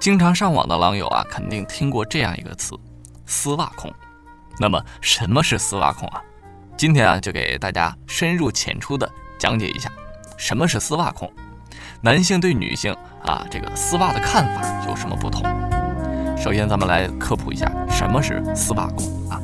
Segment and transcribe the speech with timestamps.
[0.00, 2.78] 经常上网的狼友啊，肯定听过这样一个词
[3.26, 3.92] “丝袜控”。
[4.60, 6.22] 那么，什么是丝袜控啊？
[6.76, 9.90] 今天啊，就给大家深入浅出的讲解一下
[10.36, 11.30] 什么是丝袜控，
[12.00, 15.42] 男性对女性啊这个丝袜的看法有什么不同。
[16.36, 19.42] 首先，咱们来科普一下什么是丝袜控啊。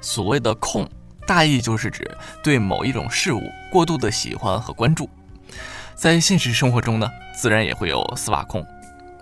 [0.00, 0.88] 所谓的控，
[1.26, 2.08] 大意就是指
[2.42, 5.08] 对某一种事物过度的喜欢和关注。
[5.94, 8.64] 在现实生活中呢，自然也会有丝袜控。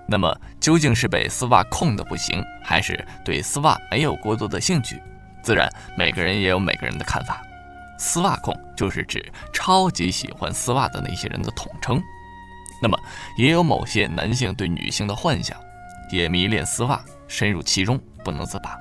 [0.07, 5.03] 那么，究竟是被丝袜控的不行，还是对丝袜没有过多的兴趣？
[5.43, 7.43] 自然，每个人也有每个人的看法。
[7.99, 12.01] 丝袜控就是指超级喜欢丝袜的那些人的统称。
[12.83, 12.99] 那么，
[13.39, 15.57] 也有某些男性对女性的幻想，
[16.13, 18.77] 也迷恋丝袜，深入其中不能自拔。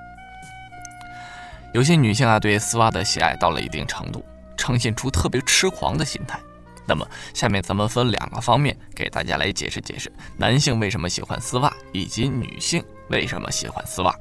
[1.76, 4.24] 有些女性啊，对丝袜的喜爱到了一定程度，
[4.56, 6.40] 呈现出特别痴狂的心态。
[6.88, 14.16] 那么，下面咱们分两个方面给大家来解释解释，男性为什么喜欢丝袜，以及女性为什么喜欢丝袜。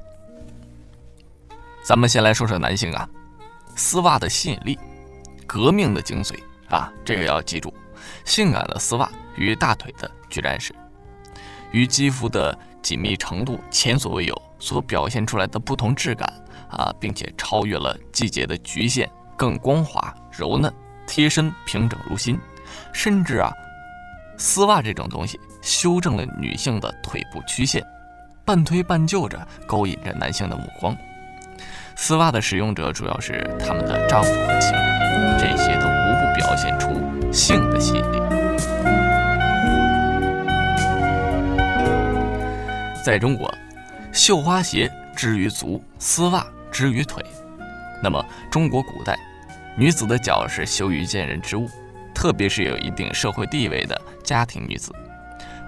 [1.81, 3.07] 咱们先来说说男性啊，
[3.77, 4.77] 丝袜的吸引力，
[5.47, 7.73] 革命的精髓啊，这个要记住，
[8.25, 10.75] 性感的丝袜与大腿的居然是
[11.71, 16.29] 与肌肤的紧密程度前所未有所表现出来的不同质感
[16.69, 20.73] 啊，并且超越了季节的局限，更光滑柔嫩，
[21.07, 22.39] 贴身平整如新。
[22.91, 23.51] 甚至啊，
[24.37, 27.83] 丝袜这种东西修正了女性的腿部曲线，
[28.43, 30.95] 半推半就着勾引着男性的目光。
[31.95, 36.89] 丝袜的使用者主要是他们的丈夫和情人，这些都无不表现出
[37.31, 38.19] 性的吸引力。
[43.01, 43.53] 在中国，
[44.11, 47.23] 绣花鞋之于足，丝袜之于腿。
[48.03, 49.17] 那么，中国古代
[49.77, 51.69] 女子的脚是羞于见人之物。
[52.13, 54.91] 特别是有一定社会地位的家庭女子，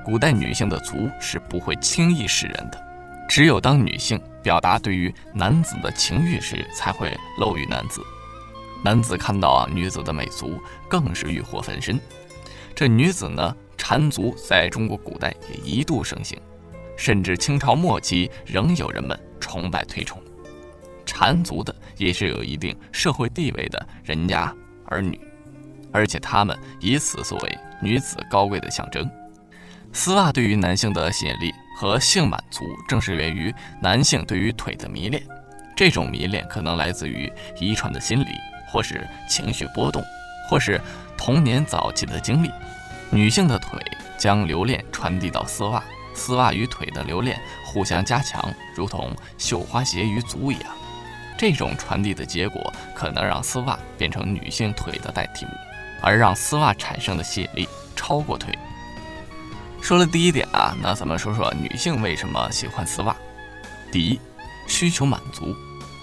[0.03, 2.81] 古代女性的足是不会轻易示人的，
[3.27, 8.01] 只有当女性表达对于男子的情欲时，才会露于男子。
[8.83, 10.57] 男子看到啊女子的美足，
[10.89, 11.99] 更是欲火焚身。
[12.73, 16.39] 这女子呢，缠足在中国古代也一度盛行，
[16.95, 20.21] 甚至清朝末期仍有人们崇拜推崇。
[21.17, 24.53] 缠足的也是有一定社会地位的人家
[24.85, 25.19] 儿女。
[25.91, 29.09] 而且他们以此作为女子高贵的象征。
[29.91, 33.51] 丝袜对于男性的吸引力和性满足，正是源于
[33.81, 35.23] 男性对于腿的迷恋。
[35.75, 38.27] 这种迷恋可能来自于遗传的心理，
[38.71, 40.03] 或是情绪波动，
[40.47, 40.79] 或是
[41.17, 42.51] 童年早期的经历。
[43.09, 43.81] 女性的腿
[44.19, 45.83] 将留恋传递到丝袜，
[46.13, 50.65] 丝袜与腿的留恋互相加强，如同绣花鞋与足一样。
[51.37, 55.49] 这种传递的结果，可能让丝袜变成女性腿的代替物。
[55.99, 58.55] 而让丝袜产生的吸引力超过腿。
[59.81, 63.15] 说了第一点啊，那咱们说说女性为什么喜欢丝袜。
[63.91, 64.19] 第一，
[64.67, 65.55] 需求满足，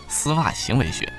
[0.08, 1.10] 丝袜行为学。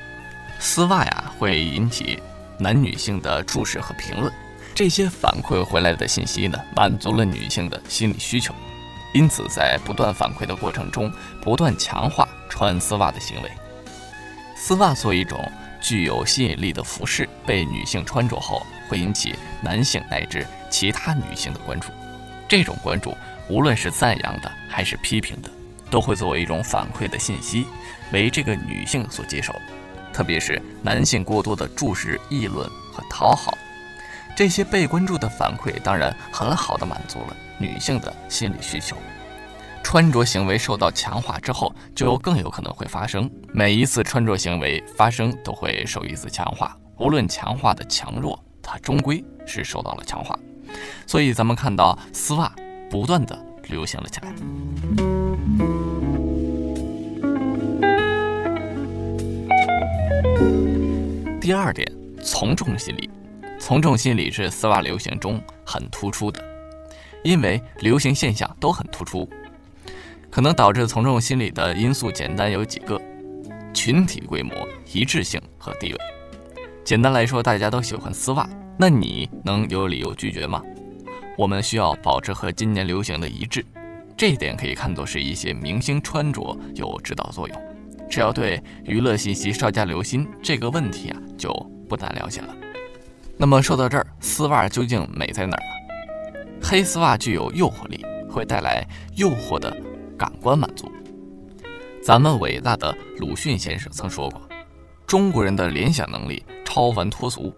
[0.59, 2.21] 丝袜呀会引起
[2.59, 4.29] 男女性的注视和评论，
[4.73, 8.53] 这些反馈回来的信息呢，满足了女性的心理需求，
[9.13, 11.09] 因此在不断反馈的过程中，
[11.41, 13.49] 不断强化穿丝袜的行为。
[14.67, 15.39] 丝袜作为一种。
[15.79, 21.89] 具有吸引力的服饰被女性穿着后，会引起男性乃至其他女性的关注。
[22.47, 23.15] 这种关注，
[23.47, 25.49] 无论是赞扬的还是批评的，
[25.91, 27.67] 都会作为一种反馈的信息，
[28.11, 29.53] 为这个女性所接受。
[30.11, 33.55] 特别是男性过多的注视、议论和讨好，
[34.35, 38.97] 这些被关注的反馈，当然很好的满足了女性的心理需求。
[39.85, 43.29] 穿着行为受到强化之后，就更有可能会发生。
[43.53, 46.75] 每一次穿着行为发生，都会受一次强化。
[46.97, 50.37] 无论强化的强弱，它终归是受到了强化。
[51.05, 52.51] 所以，咱们看到丝袜
[52.89, 54.33] 不断的流行了起来。
[61.39, 61.87] 第二点，
[62.23, 63.07] 从众心理。
[63.59, 66.43] 从众心理是丝袜流行中很突出的，
[67.23, 69.29] 因为流行现象都很突出。
[70.35, 73.01] 可能导致从众心理的因素，简单有几个：
[73.73, 74.53] 群体规模、
[74.91, 75.99] 一致性和地位。
[76.83, 78.45] 简单来说，大家都喜欢丝袜，
[78.77, 80.61] 那你能有理由拒绝吗？
[81.37, 83.63] 我们需要保持和今年流行的一致，
[84.17, 87.57] 这一点可以看作是一些明星穿着有指导作用。
[88.09, 91.49] 只要对娱乐信息稍加留心，这个问题啊就
[91.87, 92.53] 不难了解了。
[93.37, 96.59] 那么说到这儿，丝袜究竟美在哪儿呢？
[96.61, 98.85] 黑丝袜具有诱惑力，会带来
[99.15, 99.73] 诱惑的。
[100.17, 100.91] 感官满足。
[102.03, 104.41] 咱们伟大的鲁迅先生曾说过
[105.07, 107.53] ：“中国人的联想能力超凡脱俗，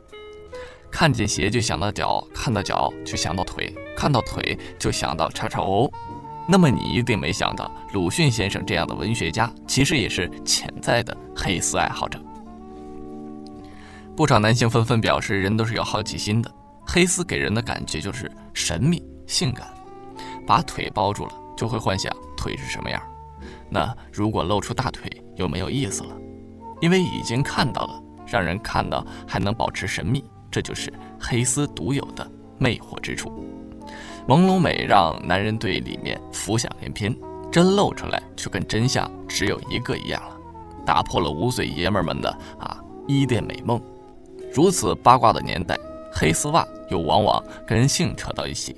[0.90, 5.92] 看见鞋就想到脚，看到脚就想到腿，看到腿就想到叉叉 O。
[6.48, 12.18] 那么你一定没想到，鲁迅先生这样的文学家，其实也是潜在的黑丝爱好者。
[14.16, 16.50] 不少男性纷纷表示，人都是有好奇心的，
[16.86, 19.68] 黑丝给人的感觉就是神秘、性感，
[20.46, 22.16] 把腿包住了，就会幻想
[22.48, 23.02] 腿是什么样。
[23.70, 26.16] 那如果露出大腿，又没有意思了，
[26.80, 32.26] 因为已经看到了，让人看到还能保持神秘，这就是黑丝独有的
[32.58, 33.30] 魅惑之处。
[34.28, 37.14] 朦胧美让男人对里面浮想联翩，
[37.52, 40.38] 真露出来就跟真相只有一个一样了，
[40.86, 42.30] 打破了五岁爷们们的
[42.60, 43.82] 啊伊甸美梦。
[44.54, 45.78] 如此八卦的年代，
[46.14, 48.76] 黑丝袜又往往跟性扯到一起，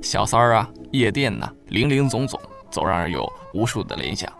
[0.00, 2.40] 小三儿啊，夜店呐，零零总总，
[2.72, 4.32] 总让人有无数的联想。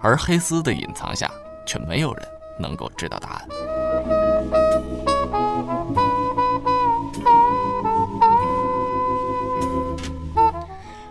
[0.00, 1.30] 而黑丝的隐藏下，
[1.66, 2.28] 却没有人
[2.58, 3.48] 能够知道答案。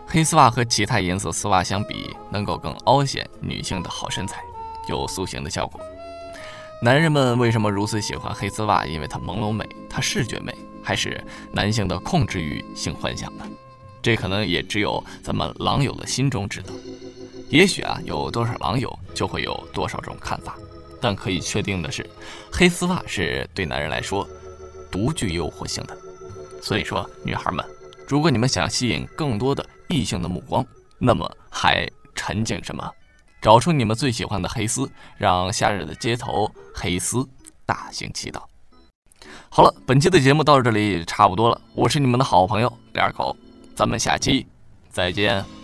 [0.05, 4.43] 黑丝袜和其他颜色丝袜相比，能够更凹显女性的好身材，
[4.87, 5.79] 有塑形的效果。
[6.81, 8.87] 男人们为什么如此喜欢黑丝袜？
[8.87, 10.51] 因为它朦胧美，它视觉美，
[10.83, 13.45] 还是男性的控制欲性幻想呢？
[14.01, 16.73] 这可能也只有咱们狼友的心中知道。
[17.49, 20.55] 也许啊，有多少狼友就会有多少种看法。
[21.01, 22.05] 但可以确定的是，
[22.51, 24.27] 黑丝袜是对男人来说
[24.91, 25.97] 独具诱惑性的。
[26.61, 27.65] 所以说，女孩们，
[28.05, 30.65] 如果你们想吸引更多的异性的目光，
[30.97, 32.85] 那么还沉静什么？
[33.41, 37.25] 找出你们最喜欢的黑丝，让夏日的街头黑丝
[37.65, 38.45] 大行其道。
[39.47, 41.61] 好了，本期的节目到这里差不多了。
[41.73, 43.33] 我是你们的好朋友李二狗，
[43.79, 44.45] 咱们下期
[44.91, 45.58] 再见。